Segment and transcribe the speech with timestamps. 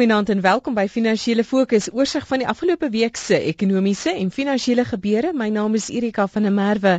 [0.00, 4.86] Goeienaand en welkom by Finansiële Fokus, oorsig van die afgelope week se ekonomiese en finansiële
[4.88, 5.32] gebeure.
[5.36, 6.92] My naam is Erika van der Merwe.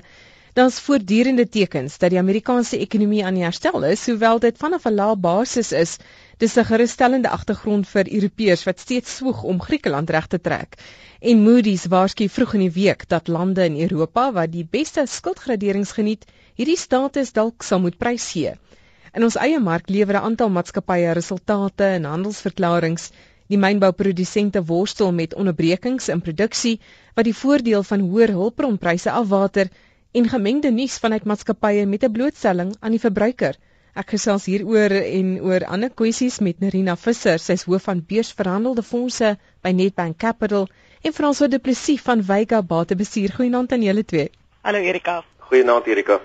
[0.54, 4.94] Daar's voortdurende tekens dat die Amerikaanse ekonomie aan die herstel is, hoewel dit vanaf 'n
[5.00, 5.96] lae basis is.
[6.38, 10.78] Dis 'n gerusstellende agtergrond vir Europeërs wat steeds swoeg om Griekeland reg te trek.
[11.20, 15.92] En Moody's waarsku vroeg in die week dat lande in Europa wat die beste skuldgraderings
[15.92, 18.54] geniet, hierdie status dalk sal moet prys gee.
[19.12, 23.10] In ons eie mark lewer 'n aantal maatskappye resultate en handelsverklaringe.
[23.52, 26.80] Die mynbouprodusente worstel met onderbrekings in produksie
[27.16, 29.68] wat die voordeel van hoër hulpbronpryse afwater
[30.12, 33.60] en gemengde nuus vanuit maatskappye met 'n blootstelling aan die verbruiker.
[33.96, 39.38] Ek gesels hieroor en oor ander kwessies met Nerina Visser, sy's hoof van beursverhandelde fondse
[39.62, 40.70] by Nedbank Capital
[41.04, 43.32] en François Du Plessis van Vega Batebestuur.
[43.36, 44.32] Goeienaand aan julle twee.
[44.62, 45.24] Hallo Erika.
[45.40, 46.22] Goeienaand Erika.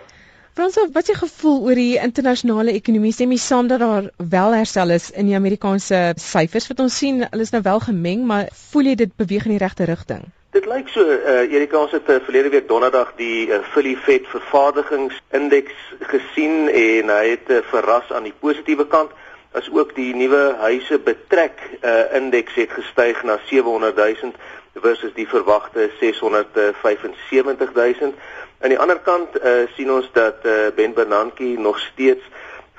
[0.57, 3.11] Fransof, wat is je gevoel oor die internasionale ekonomie?
[3.13, 7.19] Stem jy saam dat daar wel herstel is in die Amerikaanse syfers wat ons sien?
[7.27, 10.23] Hulle is nou wel gemeng, maar voel jy dit beweeg in die regte rigting?
[10.57, 15.77] Dit lyk so, uh, Erika het uh, verlede week donderdag die uh, Philly Fed vervaardigingsindeks
[16.15, 19.13] gesien en hy het uh, verras aan die positiewe kant
[19.53, 24.33] as ook die nuwe huise betrek uh, indeks het gestyg na 700 000
[24.81, 28.17] versus die verwagte 675 000.
[28.61, 32.25] Aan die ander kant uh, sien ons dat uh, Ben Bernanke nog steeds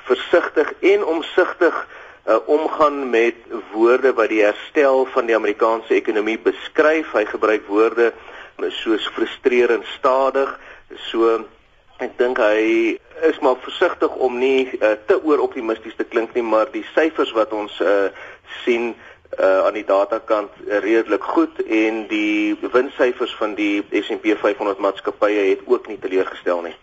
[0.07, 1.75] versigtig en omsigtig
[2.27, 3.35] uh, omgaan met
[3.71, 7.11] woorde wat die herstel van die Amerikaanse ekonomie beskryf.
[7.13, 8.11] Hy gebruik woorde
[8.81, 10.49] soos frustrerend stadig.
[11.11, 11.43] So
[12.01, 16.69] ek dink hy is maar versigtig om nie uh, te ooroptimisties te klink nie, maar
[16.73, 18.09] die syfers wat ons uh,
[18.63, 18.95] sien
[19.39, 25.65] uh, aan die datakant redelik goed en die winssyfers van die S&P 500 maatskappye het
[25.65, 26.75] ook nie teleurgestel nie.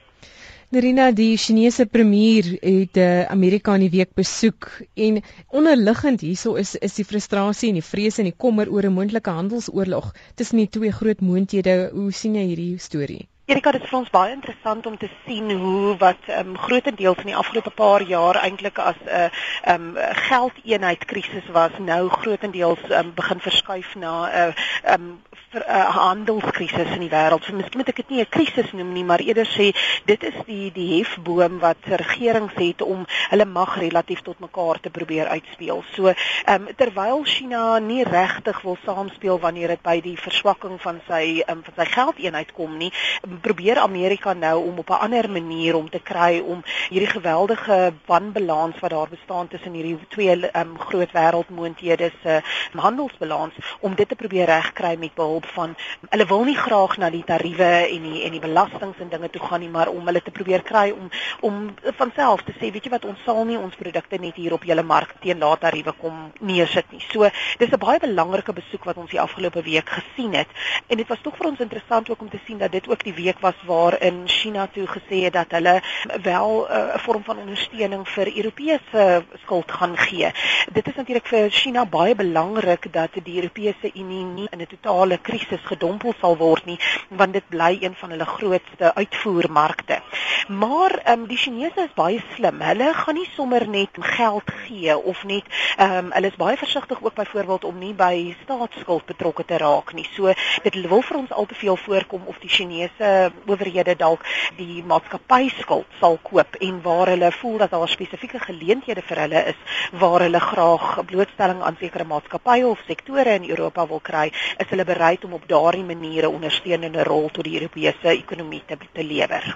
[0.74, 5.20] Nerina, die Chinese premier het uh, Amerika in die week besoek en
[5.54, 9.30] onderliggend hierso is is die frustrasie en die vrees en die kommer oor 'n moontlike
[9.30, 11.90] handelsoorlog tussen die twee groot moondhede.
[11.92, 13.28] Hoe sien jy hierdie storie?
[13.46, 17.18] Erika, dit is vir ons baie interessant om te sien hoe wat ehm um, grootendeels
[17.20, 19.28] in die afgelope paar jaar eintlik as 'n uh,
[19.72, 19.98] ehm um,
[20.30, 24.52] geldeenheid krisis was, nou grootendeels ehm um, begin verskuif na 'n uh,
[24.92, 25.20] ehm um,
[25.52, 27.44] vir 'n uh, handelskrisis in die wêreld.
[27.44, 29.66] So miskien moet ek dit nie 'n krisis noem nie, maar eerder sê
[30.04, 34.90] dit is die die hefboom wat regerings het om hulle mag relatief tot mekaar te
[34.90, 35.84] probeer uitspeel.
[35.94, 36.16] So, ehm
[36.54, 41.58] um, terwyl China nie regtig wil saamspeel wanneer dit by die verswakking van sy ehm
[41.58, 42.92] um, van sy geldeenheid kom nie,
[43.40, 48.80] probeer Amerika nou om op 'n ander manier om te kry om hierdie geweldige wanbalans
[48.80, 52.42] wat daar bestaan tussen hierdie twee um, groot wêreldmoondhede se
[52.72, 55.76] um, handelsbalans om dit te probeer regkry met behulp van
[56.10, 59.42] hulle wil nie graag na die tariewe en die en die belastings en dinge toe
[59.42, 62.84] gaan nie maar om hulle te probeer kry om om van self te sê weet
[62.84, 65.92] jy wat ons sal nie ons produkte net hier op julle mark teen lae tariewe
[66.00, 67.02] kom neersit nie.
[67.12, 67.28] So
[67.58, 70.48] dis 'n baie belangrike besoek wat ons die afgelope week gesien het
[70.88, 73.14] en dit was tog vir ons interessant ook om te sien dat dit ook die
[73.24, 75.82] week was waarin China toe gesê het dat hulle
[76.22, 80.30] wel eh, 'n uh, vorm van ondersteuning vir Europese skuld gaan gee.
[80.72, 85.18] Dit is natuurlik vir China baie belangrik dat die Europese Unie nie in 'n totale
[85.18, 90.02] krisis gedompel sal word nie, want dit bly een van hulle grootste uitvoermarkte.
[90.48, 92.60] Maar um, die Chinese is baie slim.
[92.60, 95.44] Hulle gaan nie sommer net geld gee of net
[95.76, 99.92] ehm um, hulle is baie versigtig ook byvoorbeeld om nie by staatsskuld betrokke te raak
[99.92, 100.06] nie.
[100.12, 103.10] So dit wil vir ons al te veel voorkom of die Chinese
[103.46, 104.24] owerhede dalk
[104.58, 109.44] die maatskappy skuld sal koop en waar hulle voel dat daar spesifieke geleenthede vir hulle
[109.52, 114.26] is waar hulle graag blootstelling aan sekere maatskappye of sektore in Europa wil kry,
[114.58, 119.04] is hulle bereid om op daardie maniere ondersteunende rol tot die Europese ekonomie te, te
[119.04, 119.54] lewer.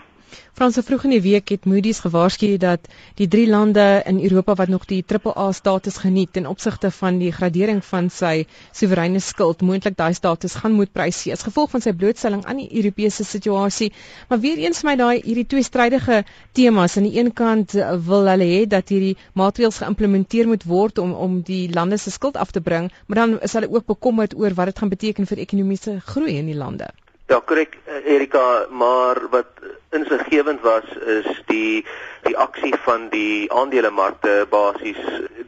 [0.59, 2.89] Franse vroeg in die week het Moody's gewaarsku dat
[3.21, 7.31] die drie lande in Europa wat nog die AAA status geniet ten opsigte van die
[7.33, 8.33] gradering van sy
[8.81, 12.63] soewereine skuld moontlik daai status gaan moet prys gee as gevolg van sy blootstelling aan
[12.65, 13.93] die Europese situasie.
[14.29, 16.23] Maar weer eens vir my daai hierdie twee strydige
[16.59, 20.99] temas aan die een kant eh, wil hulle hê dat hierdie maatreëls geïmplementeer moet word
[20.99, 24.35] om om die lande se skuld af te bring, maar dan is hulle ook bekommerd
[24.35, 26.91] oor wat dit gaan beteken vir ekonomiese groei in die lande.
[27.29, 29.47] Ja, korrek Erika, maar wat
[29.91, 31.85] insiggewend was is die
[32.25, 35.01] die aksie van die aandelemarkte basies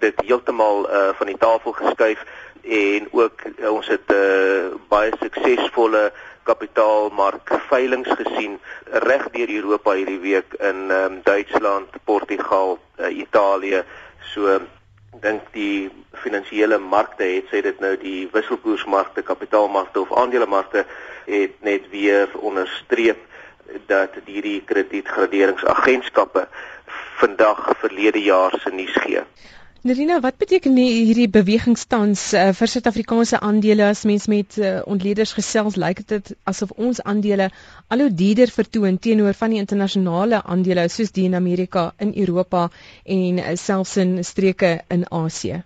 [0.02, 2.20] dit heeltemal uh, van die tafel geskuif
[2.62, 6.12] en ook uh, ons het 'n uh, baie suksesvolle
[6.42, 8.60] kapitaalmark veilinge gesien
[9.08, 13.82] reg deur Europa hierdie week in um, Duitsland, Portugal, uh, Italië.
[14.34, 14.60] So
[15.18, 15.90] dink die
[16.22, 20.84] finansiële markte het sê dit nou die wisselkoersmarkte, kapitaalmarkte of aandelemarkte
[21.26, 23.18] het net weer onderstreep
[23.86, 26.46] dat hierdie kredietgraderingsagentskappe
[27.20, 29.22] vandag verlede jaar se nuus gee.
[29.82, 35.78] Nerina, wat beteken hierdie bewegingstans uh, vir Suid-Afrikaanse aandele as mens met uh, ontleeders gesels,
[35.80, 37.46] lyk dit asof ons aandele
[37.88, 42.66] al hoe duurder vertoon teenoor van die internasionale aandele soos die in Amerika, in Europa
[43.16, 45.62] en uh, selfs in streke in Asië.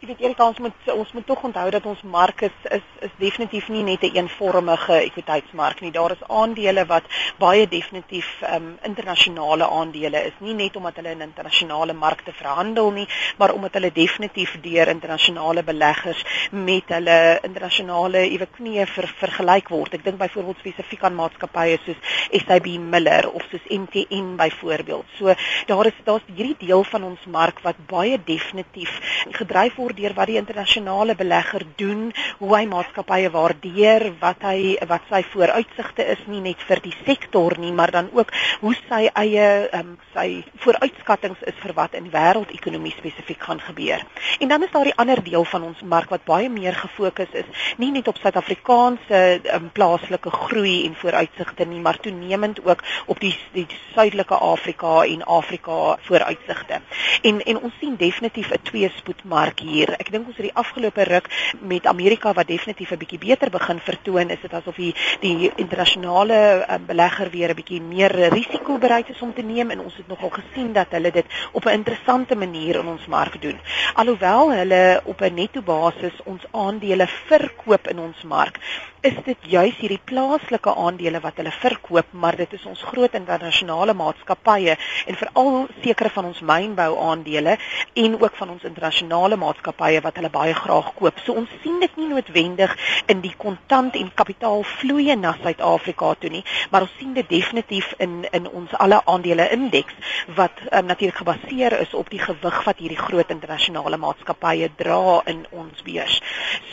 [0.00, 3.12] Jy weet Erika, ons moet ons moet tog onthou dat ons mark is is, is
[3.20, 5.90] definitief nie net 'n een eenvormige ekwiteitsmark nie.
[5.90, 7.04] Daar is aandele wat
[7.38, 13.06] baie definitief um, internasionale aandele is, nie net omdat hulle in internasionale markte verhandel nie,
[13.38, 19.94] maar omdat hulle definitief deur internasionale beleggers met hulle internasionale ewe knieë ver, vergelyk word.
[19.94, 22.00] Ek dink byvoorbeeld spesifiek aan maatskappye soos
[22.32, 25.06] SAB Miller of soos MTN byvoorbeeld.
[25.18, 25.34] So
[25.66, 28.98] daar is daar's hierdie deel van ons mark wat baie definitief
[29.30, 32.10] gedryf gedryf word deur wat die internasionale belegger doen,
[32.40, 37.56] hoe hy maatskappye waardeer, wat hy wat sy vooruitsigte is nie net vir die sektor
[37.60, 42.14] nie, maar dan ook hoe sy eie um, sy vooruitskattinge is vir wat in die
[42.14, 44.04] wêreldekonomie spesifiek gaan gebeur.
[44.40, 47.68] En dan is daar die ander deel van ons mark wat baie meer gefokus is,
[47.76, 49.20] nie net op Suid-Afrikaanse
[49.58, 55.22] um, plaaslike groei en vooruitsigte nie, maar toenemend ook op die die suidelike Afrika en
[55.26, 56.80] Afrika vooruitsigte.
[57.26, 59.90] En en ons sien definitief 'n tweespoed mark mark hier.
[59.98, 61.28] Ek dink ons het die afgelope ruk
[61.66, 66.66] met Amerika wat definitief 'n bietjie beter begin vertoon, is dit asof die die internasionale
[66.68, 70.08] um, belegger weer 'n bietjie meer risiko bereid is om te neem en ons het
[70.08, 73.58] nogal gesien dat hulle dit op 'n interessante manier in ons mark doen.
[73.94, 78.58] Alhoewel hulle op 'n netto basis ons aandele verkoop in ons mark,
[79.00, 83.94] is dit juis hierdie plaaslike aandele wat hulle verkoop, maar dit is ons groot internasionale
[83.96, 84.74] maatskappye
[85.08, 87.54] en veral sekere van ons mynbou aandele
[88.02, 91.22] en ook van ons internasionale maatskappye wat hulle baie graag koop.
[91.24, 92.74] So ons sien dit nie noodwendig
[93.08, 98.26] in die kontant en kapitaalvloeie na Suid-Afrika toe nie, maar ons sien dit definitief in
[98.36, 99.96] in ons alle aandele indeks
[100.36, 105.46] wat um, natuurlik gebaseer is op die gewig wat hierdie groot internasionale maatskappye dra in
[105.56, 106.20] ons beurs.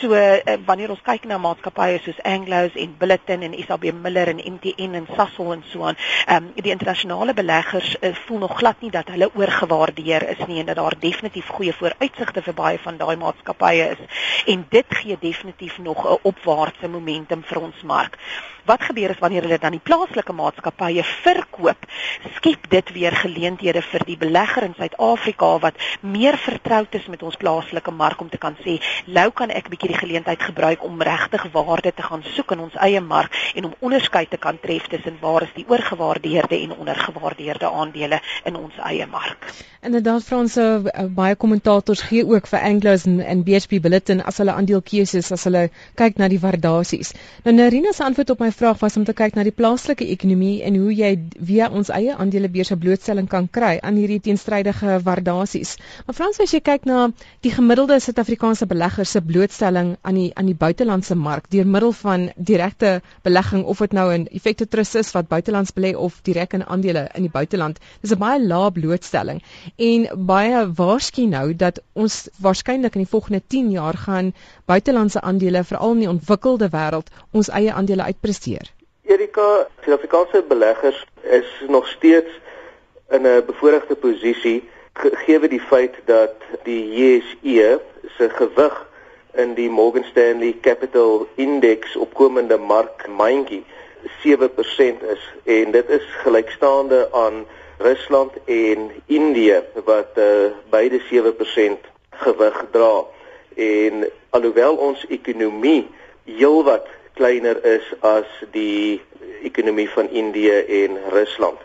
[0.02, 4.42] So uh, wanneer ons kyk na maatskappye soos Anglo's en Billiton en SAB Miller en
[4.52, 5.96] MTN en Sasol en so aan,
[6.30, 10.66] um, die internasionale beleggers uh, voel nog glad nie dat hulle oorgewaardeer is nie en
[10.66, 15.78] dat daar definitief goeie vooruitsigte vir baie van daai maatskappye is en dit gee definitief
[15.78, 18.18] nog 'n opwaartse momentum vir ons mark.
[18.68, 21.86] Wat gebeur is wanneer hulle dan die plaaslike maatskappye verkoop,
[22.36, 27.38] skep dit weer geleenthede vir die belegger in Suid-Afrika wat meer vertroud is met ons
[27.40, 28.76] plaaslike mark om te kan sê,
[29.06, 32.60] "Nou kan ek 'n bietjie die geleentheid gebruik om regtig waarde te gaan soek in
[32.60, 36.76] ons eie mark en om onderskeid te kan tref tussen waar is die oorgewaardeerde en
[36.76, 39.46] ondergewaardeerde aandele in ons eie mark."
[39.80, 44.52] Inderdaad, Franse uh, baie kommentators gee ook vir Anglos en, en BHP Billiton as hulle
[44.52, 47.12] aandeelkeuses as hulle kyk na die waardasies.
[47.44, 50.62] Nou Narina se antwoord op my vraag was om te kyk na die plaaslike ekonomie
[50.66, 51.10] en hoe jy
[51.50, 55.76] via ons eie aandelebeurse blootstelling kan kry aan hierdie teenstrydige waardasies.
[56.06, 57.08] Maar Frans, as jy kyk na
[57.46, 62.28] die gemiddelde Suid-Afrikaanse belegger se blootstelling aan die aan die buitelandse mark deur middel van
[62.36, 66.66] direkte belegging of dit nou 'n effekte trust is wat buitelands belê of direk in
[66.66, 69.42] aandele in die buiteland, dis 'n baie lae blootstelling
[69.76, 74.32] en baie waarskynlik nou dat ons waarskynlik in die volgende 10 jaar gaan
[74.66, 78.70] buitelandse aandele veral in die ontwikkelde wêreld ons eie aandele uitpresteer investeer?
[79.02, 82.30] Erika, Suid-Afrikaanse beleggers is nog steeds
[83.10, 87.80] in 'n bevoordeelde posisie gegee die feit dat die JSE
[88.16, 88.86] se gewig
[89.34, 93.64] in die Morgan Stanley Capital Index opkomende mark myntjie
[94.22, 97.46] 7% is en dit is gelykstaande aan
[97.78, 100.24] Rusland en Indië wat uh,
[100.70, 103.04] beide 7% gewig dra
[103.54, 105.88] en alhoewel ons ekonomie
[106.24, 106.86] heelwat
[107.18, 109.00] kleiner is as die
[109.42, 111.58] ekonomie van Indië en Rusland.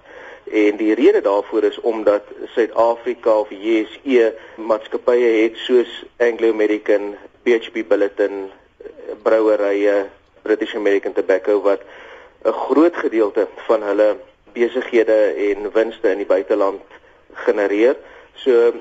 [0.50, 2.24] En die rede daarvoor is omdat
[2.56, 8.50] Suid-Afrika of JSE maatskappye het soos Anglo American, BHP Billiton,
[9.24, 10.06] brouwerye,
[10.42, 11.82] British American Tobacco wat
[12.44, 14.18] 'n groot gedeelte van hulle
[14.54, 16.82] besighede en winste in die buiteland
[17.34, 17.96] genereer.
[18.34, 18.74] So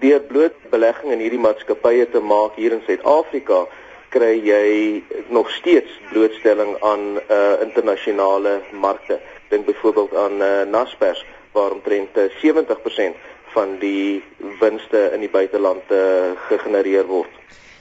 [0.00, 3.66] deur bloot belegging in hierdie maatskappye te maak hier in Suid-Afrika
[4.08, 9.20] kry jy nog steeds blootstelling aan uh internasionale markte.
[9.48, 13.10] Dink byvoorbeeld aan uh Naspers waar omtrent 70% uh,
[13.54, 14.22] van die
[14.60, 17.32] winste in die buiteland uh gegenereer word.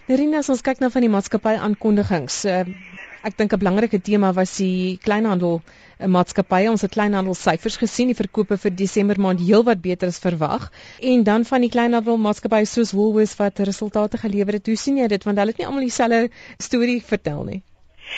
[0.06, 2.62] Nerina, as ons kyk na van die maatskappy aankondigings, uh,
[3.26, 5.62] ek dink 'n belangrike tema was die kleinhandel
[6.00, 6.68] 'n maatskappy.
[6.70, 10.72] Ons het kleinhandelsyfers gesien, die verkope vir Desember maand heelwat beter as verwag.
[11.14, 14.68] En dan van die kleinhandelmaatskappye soos Woolworths wat resultate gelewer het.
[14.68, 17.64] Hoe sien jy dit want hulle het nie almal dieselfde storie vertel nie?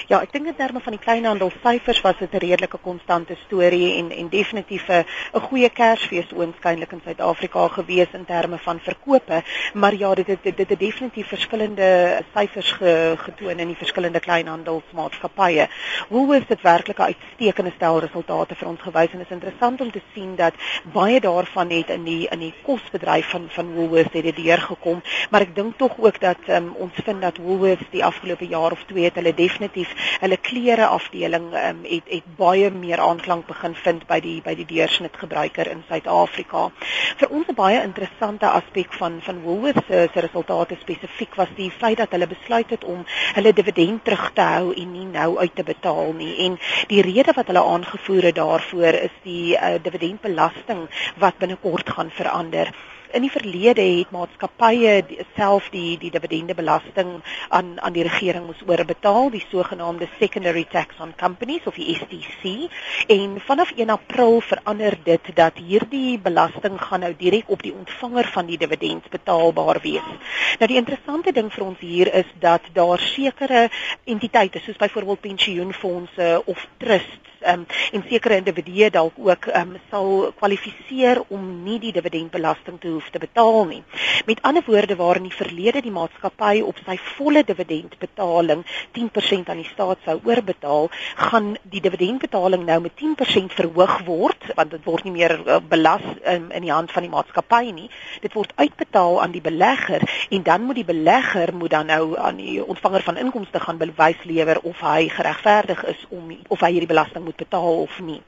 [0.08, 3.98] Ja, ek dink in terme van die kleinhandel syfers was dit 'n redelike konstante storie
[3.98, 5.06] en en definitief 'n
[5.48, 10.70] goeie Kersfees oënskynlik in Suid-Afrika gewees in terme van verkope, maar ja, dit het dit
[10.70, 15.68] het definitief verskillende syfers ge, getoon in die verskillende kleinhandelsmaatskappye.
[16.10, 19.12] Woolworths het werklik 'n uitstekende stel resultate vir ons gewys?
[19.12, 20.54] En is interessant om te sien dat
[20.94, 25.42] baie daarvan het in die in die kosbedryf van van Woolworths het dit deurgekom, maar
[25.42, 29.04] ek dink tog ook dat um, ons vind dat Woolworths die afgelope jaar of twee
[29.04, 34.06] het hulle definitief definitief hulle klere afdeling um, het het baie meer aanklank begin vind
[34.08, 36.72] by die by die deursnit gebruiker in Suid-Afrika.
[37.20, 41.98] Vir ons 'n baie interessante aspek van van Woolworths se resultate spesifiek was die feit
[41.98, 43.06] dat hulle besluit het om
[43.36, 46.36] hulle dividend terug te hou en nie nou uit te betaal nie.
[46.46, 52.10] En die rede wat hulle aangevoer het daarvoor is die uh, dividendbelasting wat binnekort gaan
[52.12, 52.74] verander
[53.12, 55.04] in die verlede het maatskappye
[55.36, 57.12] self die die dividendebelasting
[57.50, 62.72] aan aan die regering moes oorbetaal, die sogenaamde secondary tax on companies of die STC.
[63.08, 68.28] En vanaf 1 April verander dit dat hierdie belasting gaan nou direk op die ontvanger
[68.34, 70.12] van die dividend betaalbaar wees.
[70.60, 73.70] Nou die interessante ding vir ons hier is dat daar sekere
[74.04, 81.24] entiteite soos byvoorbeeld pensioenfonde of trusts um, en sekere individue dalk ook um, sal kwalifiseer
[81.28, 83.84] om nie die dividendbelasting te hoef te betaal nie.
[84.28, 88.64] Met ander woorde waar in die verlede die maatskappy op sy volle dividendbetaling
[88.98, 90.90] 10% aan die staat sou oorbetaal,
[91.30, 96.04] gaan die dividendbetaling nou met 10% verhoog word want dit word nie meer uh, belas
[96.26, 97.90] um, in die hand van die maatskappy nie.
[98.24, 102.40] Dit word uitbetaal aan die belegger en dan moet die belegger moet dan nou aan
[102.42, 106.90] die ontvanger van inkomste gaan bewys lewer of hy geregverdig is om of hy hierdie
[106.90, 108.20] belasting moet betaal of nie.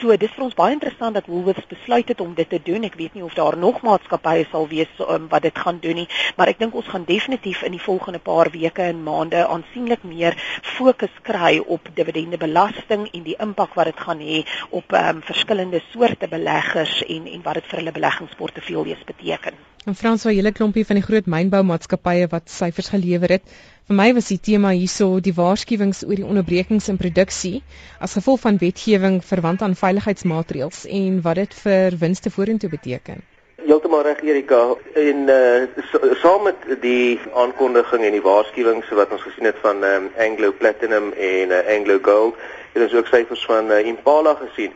[0.00, 2.86] So dis vir ons baie interessant dat Woolworths besluit het om dit te doen.
[2.88, 6.08] Ek weet nie of daar nog maatskappye sal wees um, wat dit gaan doen nie,
[6.36, 10.36] maar ek dink ons gaan definitief in die volgende paar weke en maande aansienlik meer
[10.76, 16.28] fokus kry op dividendebelasting en die impak wat dit gaan hê op um, verskillende soorte
[16.28, 19.66] beleggers en en wat dit vir hulle beleggingsportefeuilles beteken.
[19.86, 23.44] En Frans, waar julle klompie van die groot mynboumaatskappye wat syfers gelewer het,
[23.86, 27.60] Vir my was die tema hierso die waarskuwings oor die onderbrekings in produksie
[28.02, 33.22] as gevolg van wetgewing verwant aan veiligheidsmaatreëls en wat dit vir winste vorentoe beteken.
[33.62, 34.58] Heeltemal reg Erika
[35.04, 35.86] en uh,
[36.24, 37.14] saam met die
[37.44, 42.02] aankondiging en die waarskuwings wat ons gesien het van um, Anglo Platinum en uh, Anglo
[42.02, 42.42] Gold
[42.74, 44.74] het ons ook syfers van uh, Impala gesien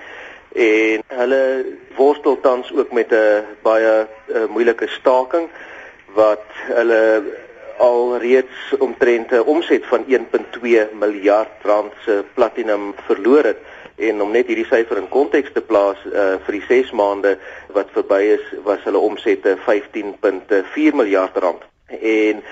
[0.53, 1.43] en hulle
[1.97, 5.49] worstel tans ook met 'n baie uh, moeilike staking
[6.15, 7.23] wat hulle
[7.79, 13.59] al reeds omtrent 'n omset van 1.2 miljard rand se platinum verloor het.
[13.97, 17.39] En om net hierdie syfer in konteks te plaas uh, vir die 6 maande
[17.73, 21.63] wat verby is was hulle omsette 15.4 miljard rand.
[22.01, 22.43] En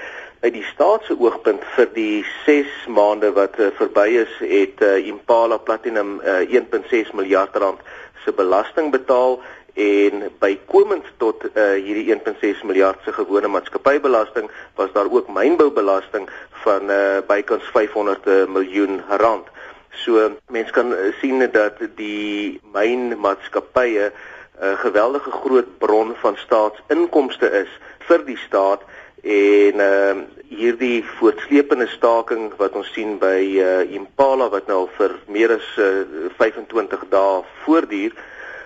[0.41, 4.97] uit die staat se oogpunt vir die 6 maande wat uh, verby is het uh,
[5.07, 7.81] Impala Platinum uh, 1.6 miljard rand
[8.25, 9.41] se belasting betaal
[9.79, 16.27] en bykomend tot uh, hierdie 1.6 miljard se gewone maatskappybelasting was daar ook mynboubelasting
[16.65, 19.47] van uh, bykans 500 uh, eh, miljoen rand.
[19.91, 27.51] So mense kan uh, sien dat die mynmaatskappye 'n uh, geweldige groot bron van staatsinkomste
[27.63, 27.71] is
[28.09, 28.83] vir die staat
[29.23, 30.17] en uh,
[30.49, 36.31] hierdie voortsleepende staking wat ons sien by uh, Impala wat nou vir meer as uh,
[36.39, 38.15] 25 dae voortduur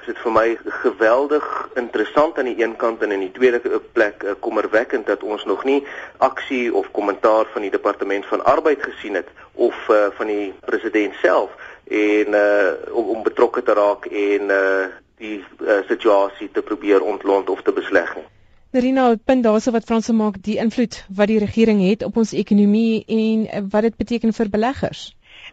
[0.02, 0.46] is dit vir my
[0.82, 1.44] geweldig
[1.78, 5.64] interessant aan die een kant en in die tweede plek uh, kommerwekkend dat ons nog
[5.64, 5.80] nie
[6.18, 11.14] aksie of kommentaar van die departement van arbeid gesien het of uh, van die president
[11.22, 11.54] self
[11.88, 14.90] en uh, om, om betrokke te raak en uh,
[15.22, 18.26] die uh, situasie te probeer ontlont of te besleg nie.
[18.72, 23.02] Nerina, punt daarso wat Franse maak die invloed wat die regering het op ons ekonomie
[23.04, 25.02] en wat dit beteken vir beleggers.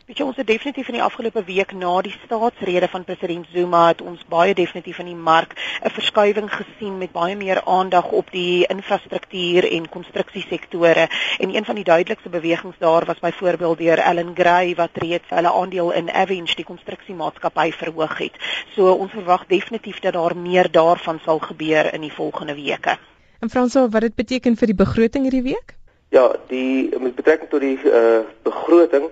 [0.10, 3.82] Weet jy ons het definitief in die afgelope week na die staatsrede van president Zuma
[3.92, 5.54] het ons baie definitief in die mark
[5.86, 11.06] 'n verskuiwing gesien met baie meer aandag op die infrastruktuur en konstruksiesektore
[11.40, 15.54] en een van die duidelikste bewegings daar was byvoorbeeld deur Ellen Gray wat reeds hulle
[15.54, 18.36] aandeel in Avinch die konstruksiemaatskappy verhoog het.
[18.74, 22.98] So ons verwag definitief dat daar meer daarvan sal gebeur in die volgende weke.
[23.40, 25.76] En Franso, wat dit beteken vir die begroting hierdie week?
[26.10, 29.12] Ja, die met betrekking tot die uh, begroting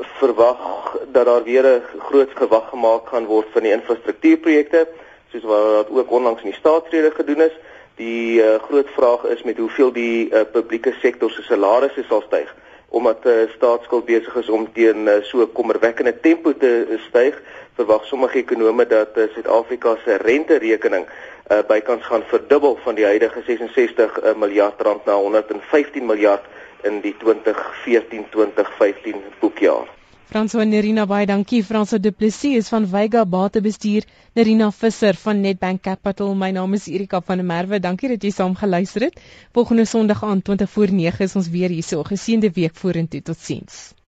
[0.00, 4.88] verwag dat daar weer 'n groot gewag gemaak gaan word van die infrastruktuurprojekte
[5.30, 7.56] soos wat ook onlangs in die staatsrede gedoen is.
[7.94, 12.54] Die uh, groot vraag is met hoeveel die uh, publieke sektor se salarisse sal styg
[12.88, 17.42] omdat uh, staatsskuld besig is om teen uh, so kommerwekkende tempo te uh, styg.
[17.74, 21.04] Verwag sommige ekonome dat Suid-Afrika uh, se renterekening
[21.50, 26.44] uh, bykans gaan verdubbel van die huidige 66 uh, miljard rand na 115 miljard
[26.84, 29.86] in die 2014-2015 boekjaar.
[30.28, 31.62] François Nerina baie dankie.
[31.64, 34.04] François Du Plessis is van Vega Batebestuur,
[34.36, 36.34] Nerina Visser van Nedbank Capital.
[36.34, 37.80] My naam is Erika van der Merwe.
[37.80, 39.20] Dankie dat jy saam geluister het.
[39.56, 42.04] Volgende Sondag aand 20 voor 9 is ons weer hier so.
[42.04, 43.22] Geseënde week vorentoe.
[43.22, 43.97] Totsiens.